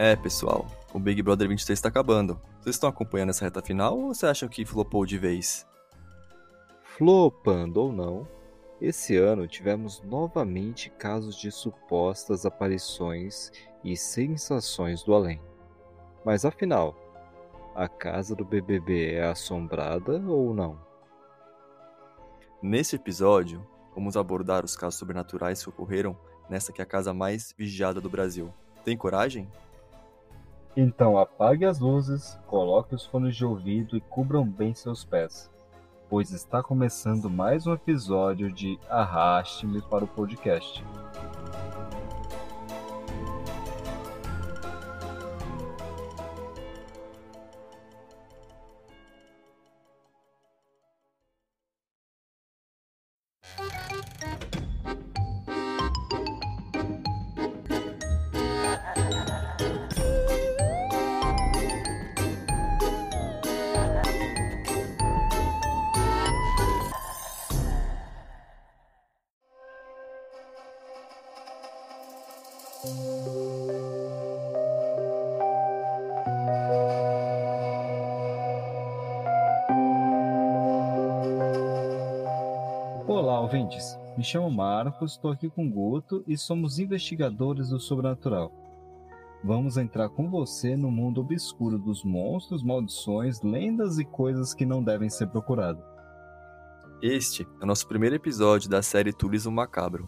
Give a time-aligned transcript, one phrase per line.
[0.00, 0.64] É, pessoal,
[0.94, 2.40] o Big Brother 23 está acabando.
[2.60, 5.66] Vocês estão acompanhando essa reta final ou você acham que flopou de vez?
[6.84, 8.24] Flopando ou não,
[8.80, 13.50] esse ano tivemos novamente casos de supostas aparições
[13.82, 15.40] e sensações do além.
[16.24, 16.94] Mas afinal,
[17.74, 20.78] a casa do BBB é assombrada ou não?
[22.62, 26.16] Neste episódio, vamos abordar os casos sobrenaturais que ocorreram
[26.48, 28.54] nessa que é a casa mais vigiada do Brasil.
[28.84, 29.50] Tem coragem?
[30.76, 35.50] Então apague as luzes, coloque os fones de ouvido e cubram bem seus pés,
[36.08, 40.84] pois está começando mais um episódio de Arraste-me para o podcast.
[83.48, 83.98] Ouvintes.
[84.14, 88.52] Me chamo Marcos, estou aqui com o Guto e somos investigadores do sobrenatural.
[89.42, 94.82] Vamos entrar com você no mundo obscuro dos monstros, maldições, lendas e coisas que não
[94.84, 95.82] devem ser procuradas.
[97.00, 100.06] Este é o nosso primeiro episódio da série Turismo Macabro,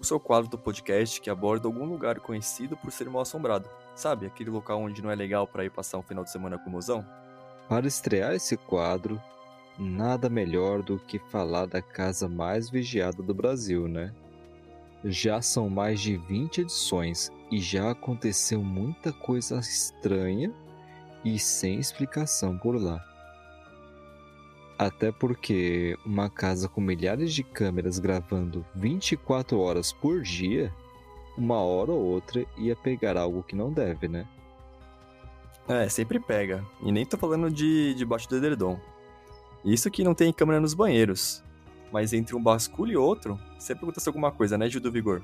[0.00, 3.68] o seu quadro do podcast que aborda algum lugar conhecido por ser mal assombrado.
[3.94, 6.70] Sabe, aquele local onde não é legal para ir passar um final de semana com
[6.70, 7.04] o mozão?
[7.68, 9.20] Para estrear esse quadro,
[9.78, 14.12] nada melhor do que falar da casa mais vigiada do Brasil, né?
[15.04, 20.52] Já são mais de 20 edições e já aconteceu muita coisa estranha
[21.24, 23.04] e sem explicação por lá.
[24.78, 30.72] Até porque uma casa com milhares de câmeras gravando 24 horas por dia,
[31.36, 34.26] uma hora ou outra ia pegar algo que não deve, né?
[35.68, 36.64] É, sempre pega.
[36.82, 38.80] E nem tô falando de debaixo do edredom.
[39.64, 41.42] Isso que não tem câmera nos banheiros.
[41.92, 45.22] Mas entre um basculho e outro, sempre acontece alguma coisa, né, Gil do Vigor?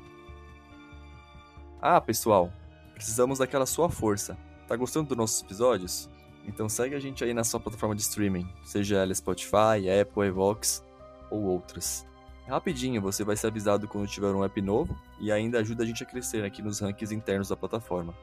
[1.80, 2.52] Ah, pessoal,
[2.94, 4.36] precisamos daquela sua força.
[4.66, 6.08] Tá gostando dos nossos episódios?
[6.46, 10.84] Então segue a gente aí na sua plataforma de streaming, seja ela Spotify, Apple, Evox
[11.30, 12.06] ou outras.
[12.46, 16.02] Rapidinho, você vai ser avisado quando tiver um app novo e ainda ajuda a gente
[16.02, 18.14] a crescer aqui nos rankings internos da plataforma.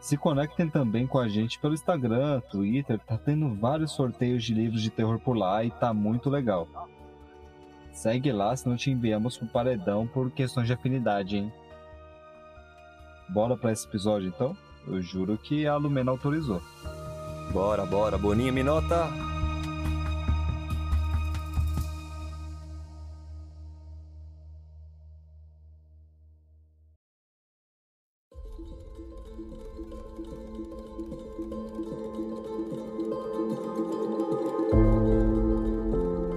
[0.00, 4.80] Se conectem também com a gente pelo Instagram, Twitter, tá tendo vários sorteios de livros
[4.80, 6.68] de terror por lá e tá muito legal.
[7.92, 11.52] Segue lá, senão te enviamos pro paredão por questões de afinidade, hein?
[13.28, 14.56] Bora para esse episódio então?
[14.86, 16.62] Eu juro que a Lumena autorizou.
[17.52, 19.37] Bora, bora, Boninho Minota!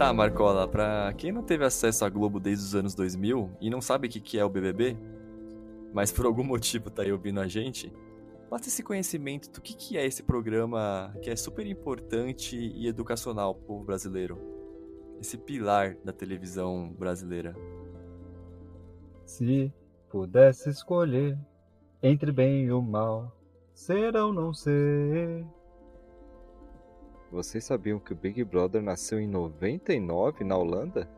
[0.01, 3.79] Tá, Marcola, pra quem não teve acesso à Globo desde os anos 2000 e não
[3.79, 4.97] sabe o que é o BBB,
[5.93, 7.93] mas por algum motivo tá aí ouvindo a gente,
[8.49, 13.53] Basta esse conhecimento do que, que é esse programa que é super importante e educacional
[13.53, 14.39] para o povo brasileiro.
[15.21, 17.55] Esse pilar da televisão brasileira.
[19.23, 19.71] Se
[20.09, 21.37] pudesse escolher
[22.01, 23.31] entre bem e o mal,
[23.71, 25.45] ser ou não ser.
[27.31, 31.09] Vocês sabiam que o Big Brother nasceu em 99 na Holanda?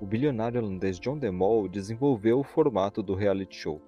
[0.00, 3.82] O bilionário holandês John de Mol desenvolveu o formato do reality show.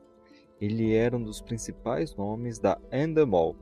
[0.60, 3.56] Ele era um dos principais nomes da Endemol,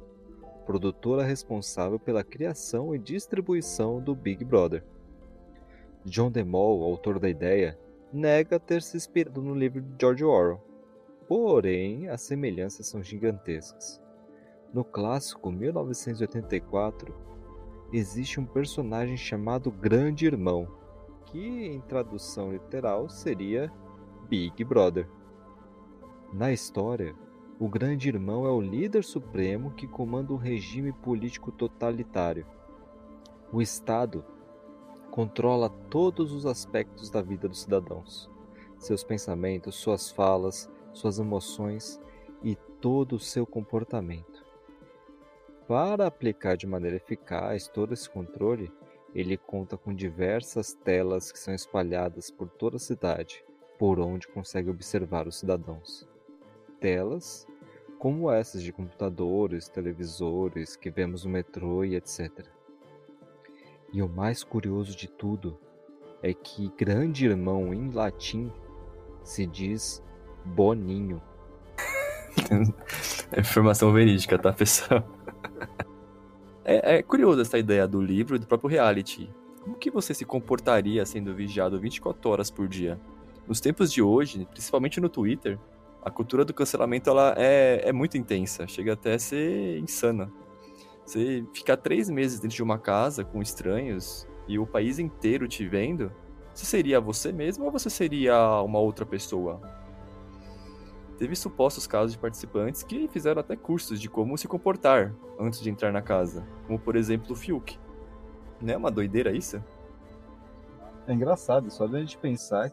[0.67, 4.83] produtora responsável pela criação e distribuição do Big Brother.
[6.05, 7.79] John DeMol, autor da ideia,
[8.13, 10.61] nega ter se inspirado no livro de George Orwell.
[11.29, 14.03] Porém, as semelhanças são gigantescas.
[14.75, 17.29] No clássico 1984,
[17.93, 20.69] existe um personagem chamado Grande Irmão,
[21.27, 23.73] que em tradução literal seria
[24.29, 25.09] Big Brother.
[26.33, 27.15] Na história,
[27.59, 32.47] o Grande Irmão é o líder supremo que comanda um regime político totalitário.
[33.53, 34.25] O Estado
[35.11, 38.31] controla todos os aspectos da vida dos cidadãos:
[38.79, 42.01] seus pensamentos, suas falas, suas emoções
[42.43, 44.38] e todo o seu comportamento.
[45.69, 48.73] Para aplicar de maneira eficaz todo esse controle,
[49.15, 53.45] ele conta com diversas telas que são espalhadas por toda a cidade,
[53.79, 56.09] por onde consegue observar os cidadãos
[56.81, 57.47] telas
[57.99, 62.47] como essas de computadores, televisores que vemos no metrô e etc.
[63.93, 65.59] E o mais curioso de tudo
[66.23, 68.53] é que grande irmão em latim
[69.25, 70.03] se diz
[70.45, 71.21] Boninho.
[73.33, 75.18] é informação verídica, tá, pessoal?
[76.71, 77.05] É, é
[77.41, 79.31] essa ideia do livro e do próprio reality.
[79.63, 83.01] Como que você se comportaria sendo vigiado 24 horas por dia?
[83.47, 85.59] Nos tempos de hoje, principalmente no Twitter,
[86.03, 90.31] a cultura do cancelamento ela é, é muito intensa, chega até a ser insana.
[91.07, 95.67] Você ficar três meses dentro de uma casa com estranhos e o país inteiro te
[95.67, 96.13] vendo,
[96.53, 99.61] você seria você mesmo ou você seria uma outra pessoa?
[101.19, 105.69] Teve supostos casos de participantes que fizeram até cursos de como se comportar antes de
[105.69, 107.77] entrar na casa, como por exemplo o Fiuk.
[108.63, 109.63] Não é uma doideira isso?
[111.09, 112.71] É engraçado, só de a gente pensar.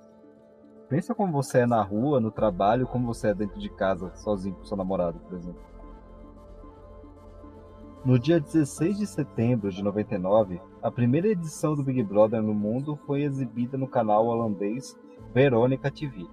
[0.87, 4.55] Pensa como você é na rua, no trabalho, como você é dentro de casa, sozinho
[4.55, 5.61] com seu namorado, por exemplo.
[8.05, 12.95] No dia 16 de setembro de 99, a primeira edição do Big Brother no mundo
[13.07, 14.95] foi exibida no canal holandês
[15.33, 16.27] Veronica TV.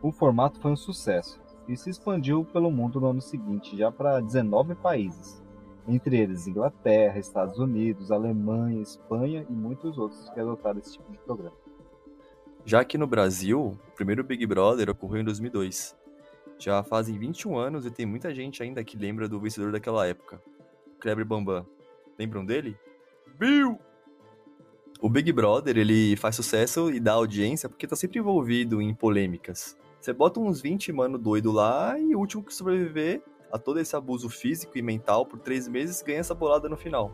[0.00, 4.20] O formato foi um sucesso e se expandiu pelo mundo no ano seguinte, já para
[4.20, 5.42] 19 países,
[5.88, 11.18] entre eles Inglaterra, Estados Unidos, Alemanha, Espanha e muitos outros que adotaram esse tipo de
[11.18, 11.56] programa.
[12.64, 15.96] Já aqui no Brasil, o primeiro Big Brother ocorreu em 2002.
[16.58, 20.40] Já fazem 21 anos e tem muita gente ainda que lembra do vencedor daquela época,
[21.00, 21.66] Kleber Bambam.
[22.16, 22.76] Lembram dele?
[23.36, 23.78] Bill!
[25.00, 29.76] O Big Brother, ele faz sucesso e dá audiência porque tá sempre envolvido em polêmicas.
[30.00, 33.96] Você bota uns 20 mano doido lá e o último que sobreviver a todo esse
[33.96, 37.12] abuso físico e mental por três meses ganha essa bolada no final.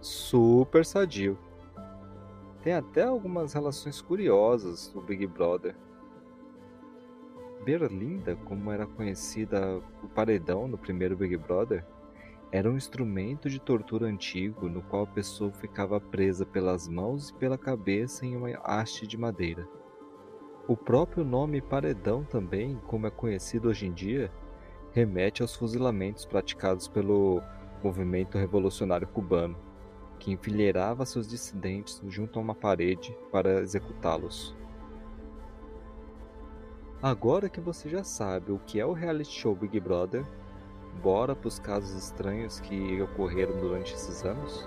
[0.00, 1.38] Super sadio.
[2.62, 5.76] Tem até algumas relações curiosas no Big Brother.
[7.64, 11.86] Berlinda, como era conhecida o paredão no primeiro Big Brother,
[12.54, 17.34] era um instrumento de tortura antigo no qual a pessoa ficava presa pelas mãos e
[17.34, 19.68] pela cabeça em uma haste de madeira.
[20.68, 24.30] O próprio nome paredão também, como é conhecido hoje em dia,
[24.92, 27.42] remete aos fuzilamentos praticados pelo
[27.82, 29.58] movimento revolucionário cubano,
[30.20, 34.56] que enfileirava seus dissidentes junto a uma parede para executá-los.
[37.02, 40.24] Agora que você já sabe o que é o reality show Big Brother,
[41.02, 44.66] bora para os casos estranhos que ocorreram durante esses anos?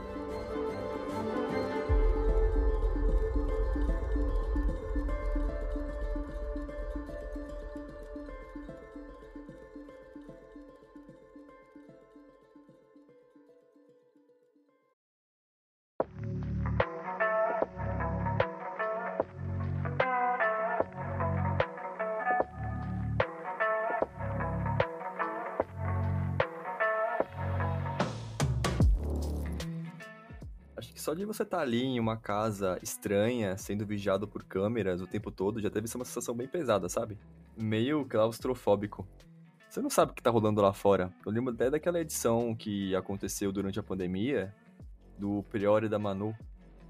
[31.08, 35.08] Só de você estar tá ali em uma casa estranha, sendo vigiado por câmeras o
[35.08, 37.18] tempo todo, já deve ser uma sensação bem pesada, sabe?
[37.56, 39.08] Meio claustrofóbico.
[39.70, 41.10] Você não sabe o que tá rolando lá fora.
[41.26, 44.54] Eu lembro até daquela edição que aconteceu durante a pandemia,
[45.18, 46.36] do Priori da Manu,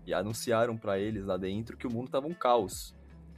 [0.04, 2.96] e anunciaram para eles lá dentro que o mundo tava um caos.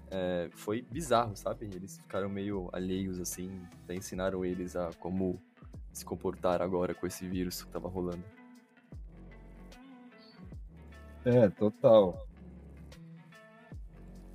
[0.09, 1.65] É, foi bizarro, sabe?
[1.75, 3.51] Eles ficaram meio alheios, assim,
[3.83, 5.41] até ensinaram eles a como
[5.91, 8.38] se comportar agora com esse vírus que tava rolando.
[11.25, 12.25] É, total.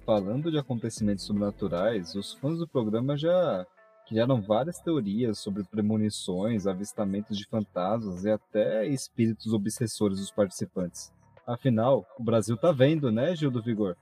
[0.05, 3.67] Falando de acontecimentos sobrenaturais, os fãs do programa já
[4.07, 11.11] criaram várias teorias sobre premonições, avistamentos de fantasmas e até espíritos obsessores dos participantes.
[11.47, 13.97] Afinal, o Brasil tá vendo, né, Gil do Vigor?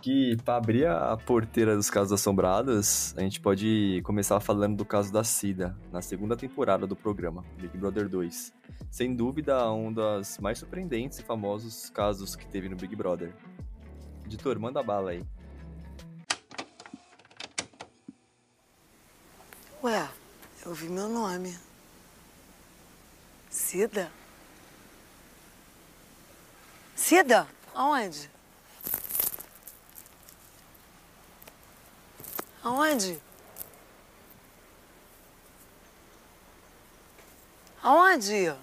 [0.00, 5.12] Que para abrir a porteira dos casos assombrados, a gente pode começar falando do caso
[5.12, 8.54] da Cida, na segunda temporada do programa, Big Brother 2
[8.90, 13.34] sem dúvida, um dos mais surpreendentes e famosos casos que teve no Big Brother.
[14.24, 15.24] Editor, manda bala aí.
[19.82, 20.08] Ué,
[20.64, 21.56] eu vi meu nome.
[23.50, 24.10] Cida?
[26.94, 27.46] Cida?
[27.74, 28.30] Aonde?
[32.66, 33.22] Aonde?
[37.80, 38.56] Aonde?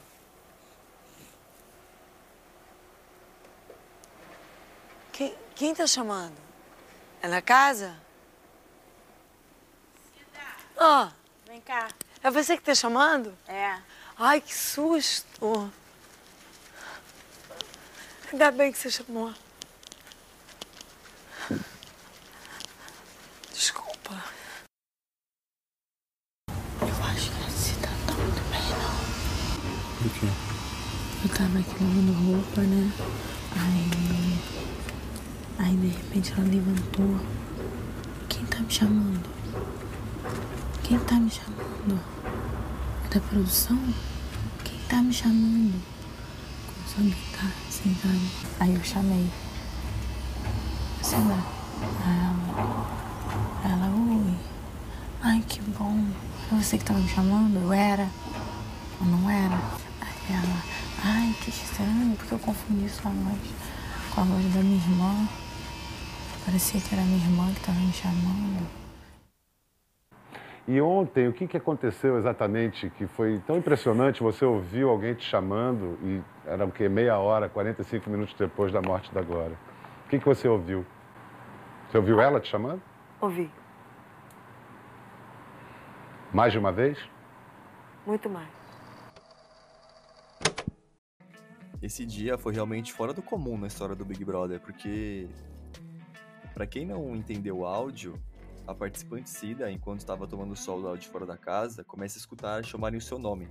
[5.13, 6.35] Quem, quem tá chamando?
[7.21, 7.97] É na casa?
[10.75, 11.05] Ó.
[11.05, 11.11] Oh,
[11.47, 11.87] Vem cá.
[12.21, 13.33] É você que tá chamando?
[13.47, 13.79] É.
[14.17, 15.71] Ai, que susto.
[18.33, 19.33] Ainda bem que você chamou.
[23.53, 23.93] Desculpa.
[30.01, 30.25] Por quê?
[31.23, 32.91] Eu tava aqui lavando roupa, né?
[33.55, 34.39] Aí.
[35.59, 37.19] Aí de repente ela levantou.
[38.27, 39.29] Quem tá me chamando?
[40.83, 42.01] Quem tá me chamando?
[43.05, 43.79] É da produção?
[44.63, 45.79] Quem tá me chamando?
[46.73, 48.31] Começou a gritar, sabe?
[48.59, 49.29] Aí eu chamei.
[51.03, 51.43] Sei lá.
[52.03, 52.87] Ela.
[53.63, 54.35] Ela, oi.
[55.21, 56.03] Ai, que bom.
[56.51, 57.59] Era você que tava me chamando?
[57.61, 58.09] Eu era?
[58.99, 59.61] Ou não era?
[60.01, 60.72] Aí ela,
[61.43, 63.39] que estranho, porque eu confundi sua voz
[64.13, 65.27] com a voz da minha irmã.
[66.45, 68.67] Parecia que era minha irmã que estava me chamando.
[70.65, 74.23] E ontem, o que, que aconteceu exatamente que foi tão impressionante?
[74.23, 76.87] Você ouviu alguém te chamando e era o quê?
[76.87, 79.57] Meia hora, 45 minutos depois da morte da Glória.
[80.05, 80.85] O que, que você ouviu?
[81.89, 82.81] Você ouviu ela te chamando?
[83.19, 83.51] Ouvi.
[86.31, 86.97] Mais de uma vez?
[88.05, 88.63] Muito mais.
[91.83, 95.27] Esse dia foi realmente fora do comum na história do Big Brother, porque
[96.53, 98.17] Pra quem não entendeu o áudio,
[98.65, 102.63] a participante Cida, enquanto estava tomando sol lá de fora da casa, começa a escutar
[102.63, 103.49] chamarem o seu nome.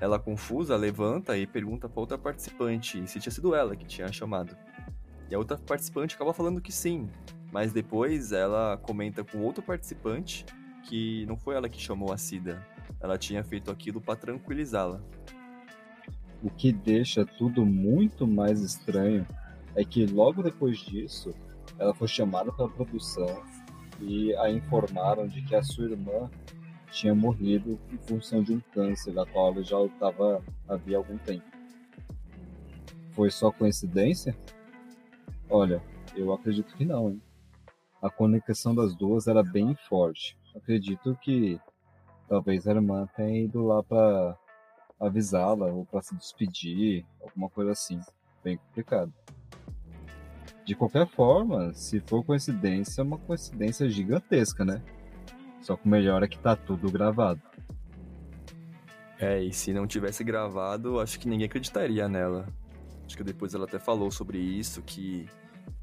[0.00, 4.56] Ela, confusa, levanta e pergunta pra outra participante se tinha sido ela que tinha chamado.
[5.28, 7.10] E a outra participante acaba falando que sim,
[7.52, 10.46] mas depois ela comenta com outro participante
[10.84, 12.66] que não foi ela que chamou a Cida.
[12.98, 15.02] Ela tinha feito aquilo para tranquilizá-la.
[16.42, 19.26] O que deixa tudo muito mais estranho
[19.76, 21.32] é que logo depois disso,
[21.78, 23.42] ela foi chamada pela produção
[24.00, 26.28] e a informaram de que a sua irmã
[26.90, 31.44] tinha morrido em função de um câncer, da qual ela já estava havia algum tempo.
[33.12, 34.36] Foi só coincidência?
[35.48, 35.82] Olha,
[36.14, 37.22] eu acredito que não, hein?
[38.00, 40.36] A conexão das duas era bem forte.
[40.56, 41.60] Acredito que
[42.28, 44.36] talvez a irmã tenha ido lá para
[45.02, 48.00] avisá-la ou para se despedir, alguma coisa assim.
[48.42, 49.12] Bem complicado.
[50.64, 54.80] De qualquer forma, se for coincidência, é uma coincidência gigantesca, né?
[55.60, 57.40] Só que o melhor é que tá tudo gravado.
[59.18, 62.46] É, e se não tivesse gravado, acho que ninguém acreditaria nela.
[63.04, 65.28] Acho que depois ela até falou sobre isso, que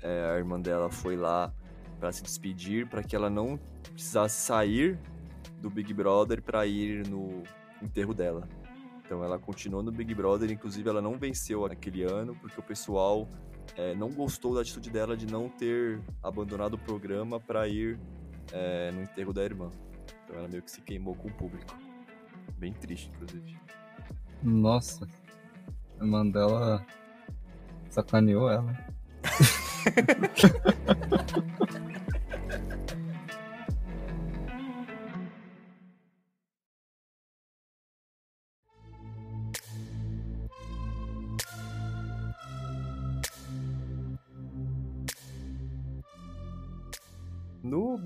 [0.01, 1.53] é, a irmã dela foi lá
[1.99, 3.59] para se despedir, para que ela não
[3.93, 4.97] precisasse sair
[5.61, 7.43] do Big Brother para ir no
[7.81, 8.47] enterro dela.
[9.09, 13.27] Então ela continuou no Big Brother, inclusive ela não venceu aquele ano, porque o pessoal
[13.75, 17.99] é, não gostou da atitude dela de não ter abandonado o programa para ir
[18.53, 19.71] é, no enterro da irmã.
[20.23, 21.75] Então ela meio que se queimou com o público.
[22.55, 23.57] Bem triste, inclusive.
[24.43, 25.07] Nossa,
[25.99, 26.85] a Mandela
[27.89, 28.77] sacaneou ela.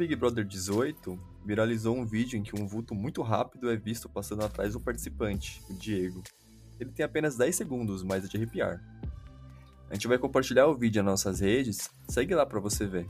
[0.03, 4.43] Big Brother 18, viralizou um vídeo em que um vulto muito rápido é visto passando
[4.43, 6.21] atrás do participante, o Diego.
[6.77, 8.83] Ele tem apenas 10 segundos, mas é de arrepiar.
[9.89, 13.09] A gente vai compartilhar o vídeo nas nossas redes, segue lá para você ver.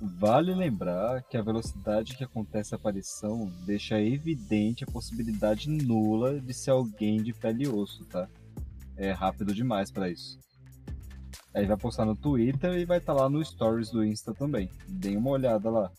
[0.00, 6.54] Vale lembrar que a velocidade que acontece a aparição deixa evidente a possibilidade nula de
[6.54, 8.26] ser alguém de pele e osso, tá?
[8.96, 10.38] É rápido demais para isso.
[11.52, 14.70] Aí vai postar no Twitter e vai estar tá lá no Stories do Insta também.
[14.88, 15.90] Deem uma olhada lá.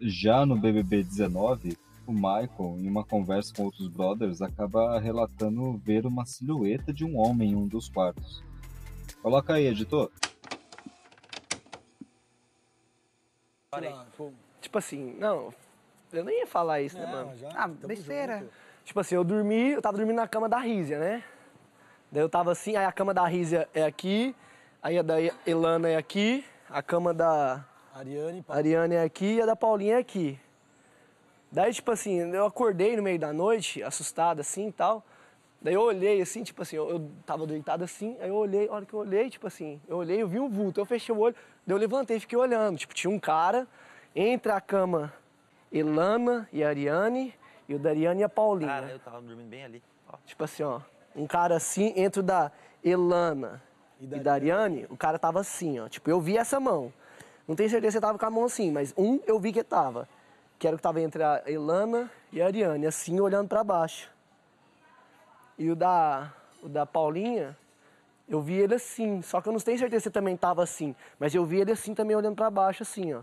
[0.00, 6.06] Já no BBB 19, o Michael, em uma conversa com outros brothers, acaba relatando ver
[6.06, 8.42] uma silhueta de um homem em um dos quartos.
[9.22, 10.10] Coloca aí, editor.
[14.60, 15.52] Tipo assim, não,
[16.12, 17.32] eu nem ia falar isso, né, mano?
[17.54, 18.46] ah, besteira.
[18.84, 21.24] Tipo assim, eu dormi, eu tava dormindo na cama da Rízia, né?
[22.14, 24.36] Daí eu tava assim, aí a cama da Rízia é aqui,
[24.80, 29.46] aí a da Elana é aqui, a cama da Ariane, Ariane é aqui e a
[29.46, 30.38] da Paulinha é aqui.
[31.50, 35.04] Daí, tipo assim, eu acordei no meio da noite, assustado assim e tal.
[35.60, 38.74] Daí eu olhei assim, tipo assim, eu, eu tava deitado assim, aí eu olhei, a
[38.74, 41.18] hora que eu olhei, tipo assim, eu olhei, eu vi um vulto, eu fechei o
[41.18, 41.34] olho,
[41.66, 42.78] daí eu levantei e fiquei olhando.
[42.78, 43.66] Tipo, tinha um cara
[44.14, 45.12] entre a cama
[45.72, 47.34] Elana e a Ariane,
[47.68, 48.70] e o da Ariane e a Paulinha.
[48.70, 49.82] Cara, eu tava dormindo bem ali.
[50.08, 50.16] Ó.
[50.24, 50.80] Tipo assim, ó,
[51.14, 52.50] um cara assim, entre o da
[52.82, 53.62] Elana
[54.00, 55.88] e da, e da Ariane, o cara tava assim, ó.
[55.88, 56.92] Tipo, eu vi essa mão.
[57.46, 60.08] Não tenho certeza se tava com a mão assim, mas um eu vi que tava.
[60.58, 64.10] Que era o que tava entre a Elana e a Ariane, assim, olhando para baixo.
[65.58, 67.56] E o da, o da Paulinha,
[68.28, 71.34] eu vi ele assim, só que eu não tenho certeza se também tava assim, mas
[71.34, 73.22] eu vi ele assim também olhando para baixo, assim, ó.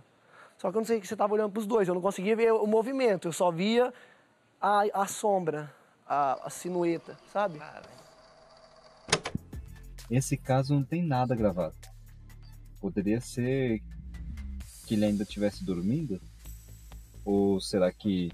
[0.57, 2.53] Só que eu não sei se você tava olhando pros dois, eu não conseguia ver
[2.53, 3.91] o movimento, eu só via
[4.61, 5.73] a, a sombra,
[6.11, 7.57] a, a sinueta, sabe?
[10.09, 11.77] Esse caso não tem nada gravado.
[12.81, 13.81] Poderia ser
[14.85, 16.19] que ele ainda estivesse dormindo?
[17.23, 18.29] Ou será que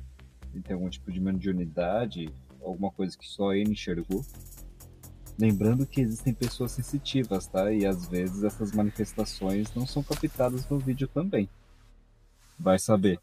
[0.51, 2.34] ele tem algum tipo de mediunidade?
[2.63, 4.25] Alguma coisa que só ele enxergou?
[5.38, 7.72] Lembrando que existem pessoas sensitivas, tá?
[7.72, 11.48] E às vezes essas manifestações não são captadas no vídeo também.
[12.57, 13.19] Vai saber.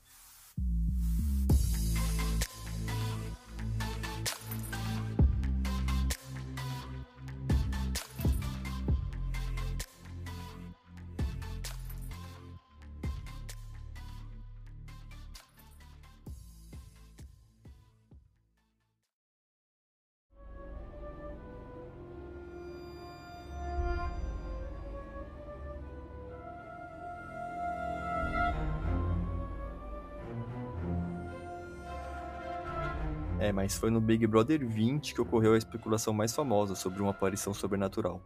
[33.64, 37.54] Mas foi no Big Brother 20 que ocorreu a especulação mais famosa sobre uma aparição
[37.54, 38.20] sobrenatural.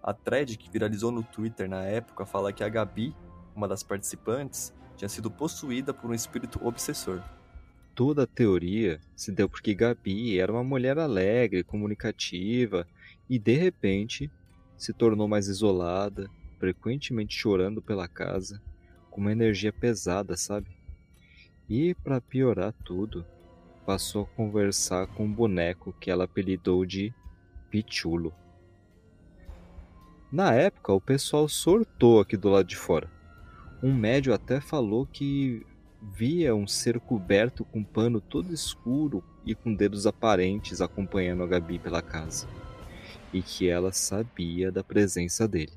[0.00, 3.12] A thread que viralizou no Twitter na época fala que a Gabi,
[3.56, 7.20] uma das participantes, tinha sido possuída por um espírito obsessor.
[7.92, 12.86] Toda a teoria se deu porque Gabi era uma mulher alegre, comunicativa
[13.28, 14.30] e de repente
[14.76, 18.62] se tornou mais isolada, frequentemente chorando pela casa,
[19.10, 20.70] com uma energia pesada, sabe?
[21.68, 23.26] E para piorar tudo,
[23.86, 27.12] passou a conversar com um boneco que ela apelidou de
[27.70, 28.32] Pichulo.
[30.30, 33.10] Na época, o pessoal sortou aqui do lado de fora.
[33.82, 35.66] Um médio até falou que
[36.00, 41.78] via um ser coberto com pano todo escuro e com dedos aparentes acompanhando a Gabi
[41.78, 42.48] pela casa.
[43.32, 45.72] E que ela sabia da presença dele.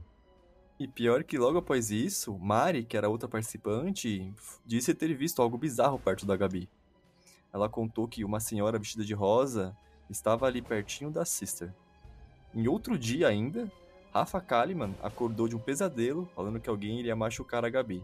[0.80, 4.34] E pior que logo após isso, Mari, que era outra participante,
[4.66, 6.70] disse ter visto algo bizarro perto da Gabi.
[7.56, 9.74] Ela contou que uma senhora vestida de rosa
[10.10, 11.74] estava ali pertinho da Sister.
[12.54, 13.72] Em outro dia ainda,
[14.14, 18.04] Rafa Kalimann acordou de um pesadelo falando que alguém iria machucar a Gabi.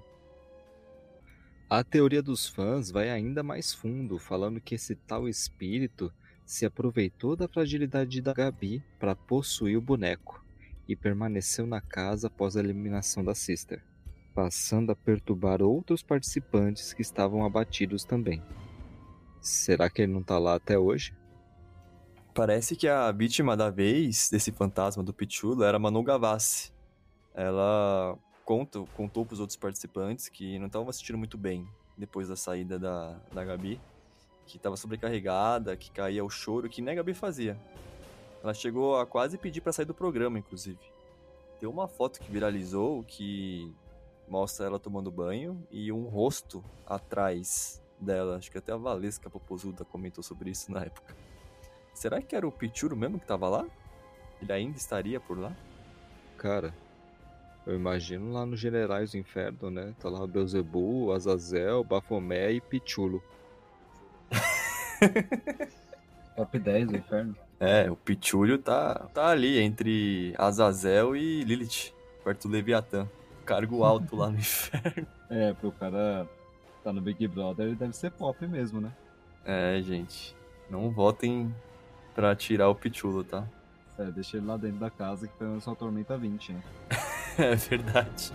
[1.70, 6.14] A teoria dos fãs vai ainda mais fundo, falando que esse tal espírito
[6.46, 10.42] se aproveitou da fragilidade da Gabi para possuir o boneco
[10.88, 13.84] e permaneceu na casa após a eliminação da Sister,
[14.34, 18.42] passando a perturbar outros participantes que estavam abatidos também.
[19.42, 21.16] Será que ele não tá lá até hoje?
[22.34, 26.72] Parece que a vítima da vez desse fantasma do Pichulo era Manu Gavassi.
[27.34, 32.36] Ela conta, contou para os outros participantes que não estavam assistindo muito bem depois da
[32.36, 33.82] saída da, da Gabi,
[34.46, 37.58] que estava sobrecarregada, que caía o choro, que nem a Gabi fazia.
[38.44, 40.80] Ela chegou a quase pedir para sair do programa, inclusive.
[41.60, 43.74] Tem uma foto que viralizou que
[44.28, 48.38] mostra ela tomando banho e um rosto atrás dela.
[48.38, 51.16] Acho que até a Valesca Popozuda comentou sobre isso na época.
[51.94, 53.66] Será que era o Pichuro mesmo que tava lá?
[54.42, 55.56] Ele ainda estaria por lá?
[56.38, 56.74] Cara,
[57.66, 59.94] eu imagino lá nos Generais do Inferno, né?
[60.00, 63.24] Tá lá o Beelzebub, Azazel, Bafomé e Pichulo.
[66.36, 67.36] Top 10 do inferno.
[67.60, 73.08] É, o Pichulho tá, tá ali entre Azazel e Lilith, perto do Leviatã.
[73.46, 75.06] Cargo alto lá no inferno.
[75.30, 76.28] É, porque o cara
[76.84, 78.92] tá no Big Brother, ele deve ser pop mesmo, né?
[79.46, 80.36] É, gente.
[80.70, 81.54] Não votem
[82.14, 83.46] pra tirar o Pichulo, tá?
[83.98, 86.64] É, deixa ele lá dentro da casa que pelo menos só tormenta 20, né?
[87.38, 88.34] É verdade.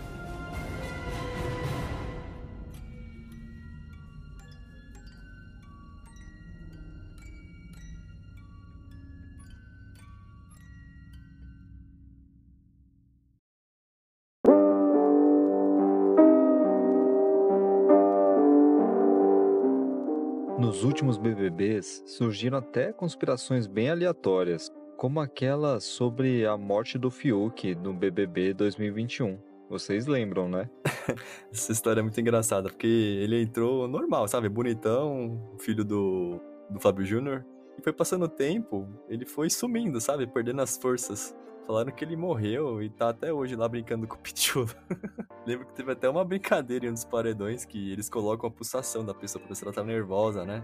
[20.87, 27.93] Últimos BBBs surgiram até conspirações bem aleatórias, como aquela sobre a morte do Fiuk no
[27.93, 29.37] BBB 2021.
[29.69, 30.69] Vocês lembram, né?
[31.51, 34.47] Essa história é muito engraçada, porque ele entrou normal, sabe?
[34.47, 37.45] Bonitão, filho do, do Fábio Júnior.
[37.77, 40.25] E foi passando o tempo, ele foi sumindo, sabe?
[40.25, 41.35] Perdendo as forças.
[41.65, 44.69] Falaram que ele morreu e tá até hoje lá brincando com o Pichulo.
[45.47, 49.05] Lembro que teve até uma brincadeira em um dos paredões que eles colocam a pulsação
[49.05, 50.61] da pessoa pra ver se ela tá nervosa, né?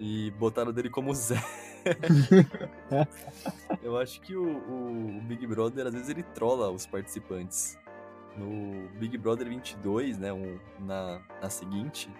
[0.00, 1.36] E botaram dele como Zé.
[3.84, 7.78] Eu acho que o, o, o Big Brother, às vezes, ele trola os participantes.
[8.34, 12.10] No Big Brother 22, né, um, na, na seguinte,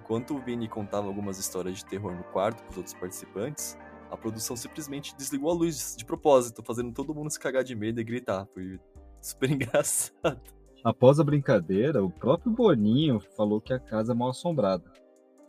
[0.00, 3.76] enquanto o Vini contava algumas histórias de terror no quarto pros outros participantes,
[4.10, 8.00] a produção simplesmente desligou a luz de propósito, fazendo todo mundo se cagar de medo
[8.00, 8.48] e gritar.
[8.54, 8.80] Foi
[9.20, 10.57] super engraçado.
[10.84, 14.84] Após a brincadeira, o próprio Boninho falou que a casa é mal assombrada.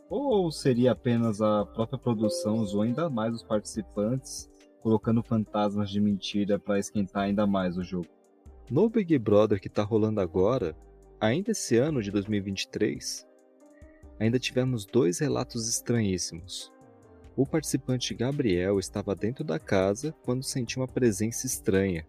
[0.10, 4.50] Ou seria apenas a própria produção zoou ainda mais os participantes,
[4.82, 8.08] colocando fantasmas de mentira para esquentar ainda mais o jogo?
[8.72, 10.76] No Big Brother que tá rolando agora,
[11.20, 13.28] ainda esse ano de 2023,
[14.20, 16.72] ainda tivemos dois relatos estranhíssimos.
[17.36, 22.06] O participante Gabriel estava dentro da casa quando sentiu uma presença estranha.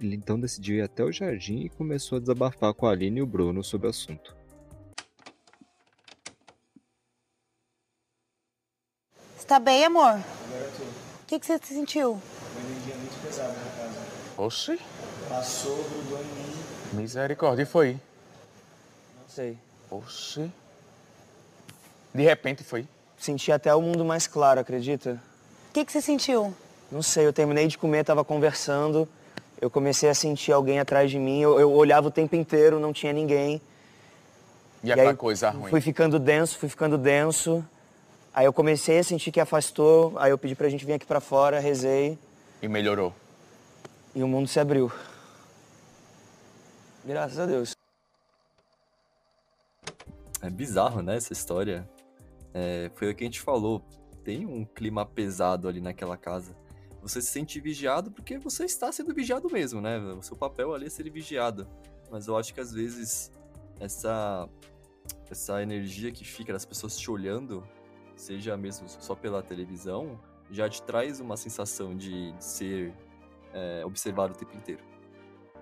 [0.00, 3.22] Ele então decidiu ir até o jardim e começou a desabafar com a Aline e
[3.22, 4.34] o Bruno sobre o assunto.
[9.36, 10.14] Você tá bem, amor?
[10.14, 12.12] O que, que você sentiu?
[12.12, 13.98] Uma energia muito pesada na casa.
[14.36, 14.78] Oxi,
[15.28, 16.54] Passou, grudou em mim.
[17.02, 17.92] misericórdia, e foi?
[17.94, 19.58] Não sei.
[19.90, 20.50] Oxi.
[22.14, 22.86] De repente foi.
[23.18, 25.20] Senti até o mundo mais claro, acredita?
[25.70, 26.54] O que, que você sentiu?
[26.90, 29.08] Não sei, eu terminei de comer, tava conversando.
[29.60, 31.40] Eu comecei a sentir alguém atrás de mim.
[31.40, 33.60] Eu, eu olhava o tempo inteiro, não tinha ninguém.
[34.82, 35.70] E aquela aí, coisa ruim.
[35.70, 37.64] Fui ficando denso, fui ficando denso.
[38.32, 40.12] Aí eu comecei a sentir que afastou.
[40.16, 42.16] Aí eu pedi pra gente vir aqui pra fora, rezei.
[42.62, 43.12] E melhorou.
[44.14, 44.92] E o mundo se abriu.
[47.04, 47.74] Graças a Deus.
[50.40, 51.88] É bizarro, né, essa história.
[52.54, 53.82] É, foi o que a gente falou.
[54.24, 56.54] Tem um clima pesado ali naquela casa.
[57.08, 59.98] Você se sente vigiado porque você está sendo vigiado mesmo, né?
[59.98, 61.66] O seu papel ali é ser vigiado.
[62.10, 63.32] Mas eu acho que às vezes
[63.80, 64.46] essa
[65.30, 67.66] essa energia que fica das pessoas te olhando,
[68.14, 72.94] seja mesmo só pela televisão, já te traz uma sensação de, de ser
[73.54, 74.82] é, observado o tempo inteiro.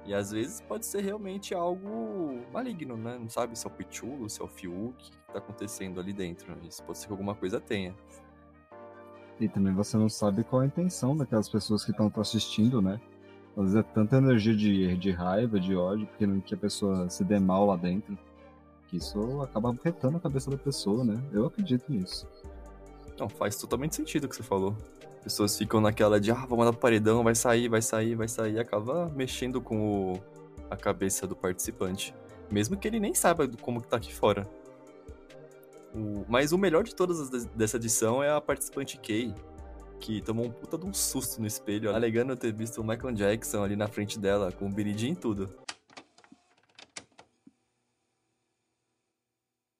[0.04, 3.18] E às vezes pode ser realmente algo maligno, né?
[3.18, 6.12] Não sabe se é o Pichulo, se é o Fiuk, o que tá acontecendo ali
[6.12, 6.56] dentro.
[6.66, 7.94] Isso pode ser que alguma coisa tenha.
[9.38, 13.00] E também você não sabe qual a intenção daquelas pessoas que estão assistindo, né?
[13.56, 17.08] Às vezes é tanta energia de, de raiva, de ódio, porque não que a pessoa
[17.08, 18.16] se dê mal lá dentro.
[18.88, 21.20] Que isso acaba afetando a cabeça da pessoa, né?
[21.32, 22.28] Eu acredito nisso.
[23.18, 24.76] Não, faz totalmente sentido o que você falou.
[25.22, 28.54] Pessoas ficam naquela de, ah, vou mandar pro paredão, vai sair, vai sair, vai sair,
[28.54, 30.22] e acaba mexendo com o,
[30.70, 32.14] a cabeça do participante.
[32.50, 34.48] Mesmo que ele nem saiba como que tá aqui fora.
[35.96, 39.34] O- mas o melhor de todas as des- dessa edição é a participante Kay,
[39.98, 43.62] que tomou um puta de um susto no espelho, alegando ter visto o Michael Jackson
[43.64, 45.48] ali na frente dela, com o Billie Jean e tudo.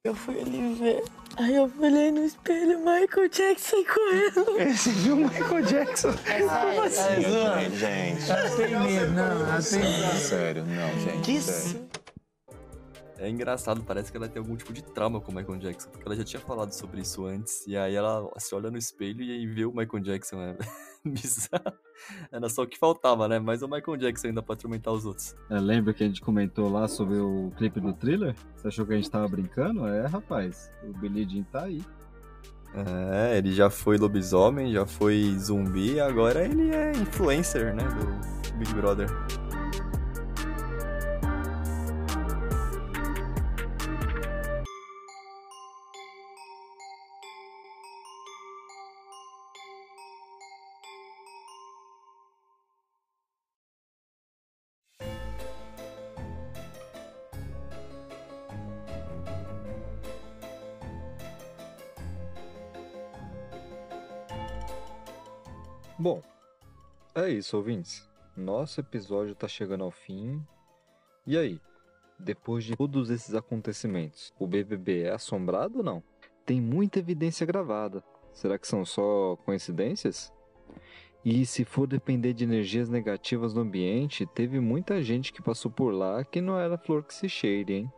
[0.04, 1.02] Eu fui ali ver.
[1.36, 4.44] Aí eu olhei no espelho, Michael Jackson correndo.
[4.76, 6.12] Você viu o Michael Jackson?
[7.72, 8.56] Gente.
[8.56, 11.22] Tem medo, não, tem Sério, não, gente.
[11.24, 11.88] Que sério.
[13.18, 16.06] É engraçado, parece que ela tem algum tipo de trauma com o Michael Jackson, porque
[16.06, 19.32] ela já tinha falado sobre isso antes, e aí ela se olha no espelho e
[19.32, 20.56] aí vê o Michael Jackson, né?
[21.04, 21.78] Bizarro.
[22.30, 23.38] Era só o que faltava, né?
[23.38, 25.34] Mas o Michael Jackson ainda pra atormentar os outros.
[25.48, 28.34] É, lembra que a gente comentou lá sobre o clipe do thriller?
[28.56, 29.86] Você achou que a gente tava brincando?
[29.86, 30.70] É, rapaz.
[30.82, 31.82] O Billy Jean tá aí.
[32.74, 37.84] É, ele já foi lobisomem, já foi zumbi, agora ele é influencer, né?
[37.84, 39.08] Do Big Brother.
[65.98, 66.22] Bom,
[67.14, 68.06] é isso, ouvintes.
[68.36, 70.44] Nosso episódio tá chegando ao fim.
[71.26, 71.58] E aí?
[72.18, 76.02] Depois de todos esses acontecimentos, o BBB é assombrado ou não?
[76.44, 78.04] Tem muita evidência gravada.
[78.34, 80.30] Será que são só coincidências?
[81.24, 85.94] E se for depender de energias negativas no ambiente, teve muita gente que passou por
[85.94, 87.92] lá que não era flor que se cheire, hein?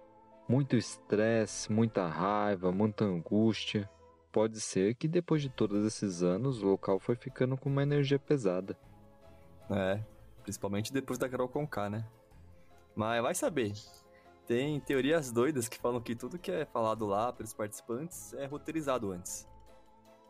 [0.49, 3.91] Muito estresse, muita raiva, muita angústia.
[4.39, 8.21] Pode ser que depois de todos esses anos o local foi ficando com uma energia
[8.21, 8.79] pesada.
[9.69, 10.01] É,
[10.45, 12.07] principalmente depois da Carol Conká, né?
[12.95, 13.73] Mas vai saber.
[14.47, 19.11] Tem teorias doidas que falam que tudo que é falado lá pelos participantes é roteirizado
[19.11, 19.45] antes.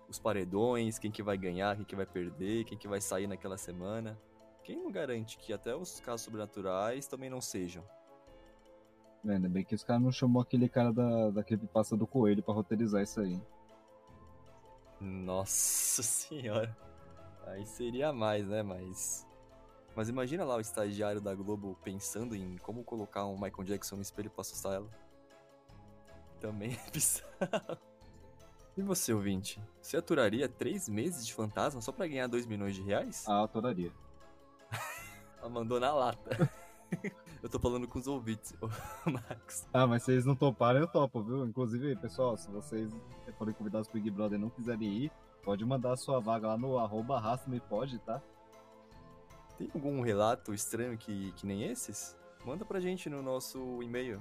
[0.09, 3.59] Os paredões, quem que vai ganhar, quem que vai perder, quem que vai sair naquela
[3.59, 4.18] semana.
[4.64, 7.85] Quem não garante que até os casos sobrenaturais também não sejam?
[9.27, 12.42] É, ainda bem que os caras não chamou aquele cara da, da creepypasta do coelho
[12.42, 13.38] pra roteirizar isso aí.
[15.00, 16.76] Nossa senhora.
[17.46, 18.62] Aí seria mais, né?
[18.62, 19.26] Mas.
[19.94, 24.02] Mas imagina lá o estagiário da Globo pensando em como colocar um Michael Jackson no
[24.02, 24.88] espelho pra assustar ela.
[26.40, 27.78] Também é bizarro.
[28.76, 29.61] E você, ouvinte?
[29.82, 33.24] Você aturaria três meses de fantasma só pra ganhar 2 milhões de reais?
[33.26, 33.92] Ah, adoraria.
[35.40, 36.48] Ela mandou na lata.
[37.42, 38.55] Eu tô falando com os ouvintes,
[39.07, 39.68] Max.
[39.72, 41.46] Ah, mas se eles não toparem, eu topo, viu?
[41.46, 42.90] Inclusive, pessoal, se vocês
[43.37, 45.12] forem convidados pro Big Brother e não quiserem ir,
[45.44, 47.22] pode mandar sua vaga lá no arroba
[47.68, 48.20] pode, tá?
[49.57, 52.16] Tem algum relato estranho que, que nem esses?
[52.44, 54.20] Manda pra gente no nosso e-mail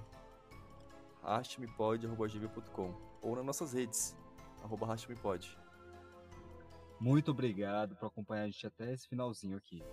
[1.24, 4.16] rastmepod.gmail.com ou nas nossas redes,
[4.64, 5.58] arroba rastmepod.
[7.00, 9.84] Muito obrigado por acompanhar a gente até esse finalzinho aqui.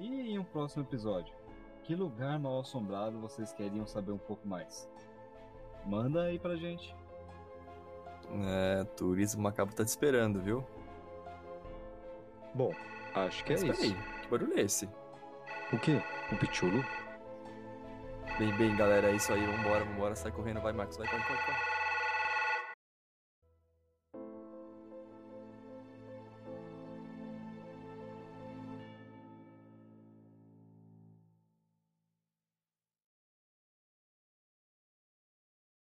[0.00, 1.34] E em um próximo episódio,
[1.82, 4.88] que lugar mal assombrado vocês queriam saber um pouco mais?
[5.84, 6.94] Manda aí pra gente.
[8.44, 10.64] É, Turismo Macabro tá te esperando, viu?
[12.54, 12.72] Bom,
[13.14, 13.66] acho que é isso.
[13.66, 14.88] peraí, que barulho é esse?
[15.72, 16.00] O quê?
[16.30, 16.84] O Pichulo?
[18.38, 21.38] Bem, bem, galera, é isso aí, vambora, vambora, sai correndo, vai, Max, vai, corre, corre,
[21.44, 21.71] corre.